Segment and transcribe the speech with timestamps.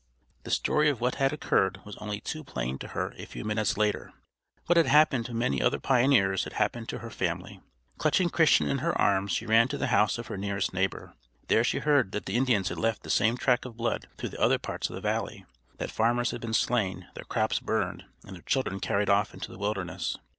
[0.45, 3.77] The story of what had occurred was only too plain to her a few minutes
[3.77, 4.11] later.
[4.65, 7.61] What had happened to many other pioneers had happened to her family.
[7.99, 11.13] Clutching Christian in her arms she ran to the house of her nearest neighbor.
[11.49, 14.57] There she heard that the Indians had left the same track of blood through other
[14.57, 15.45] parts of the valley;
[15.77, 19.59] that farmers had been slain; their crops burned; and their children carried off into the
[19.59, 20.17] wilderness.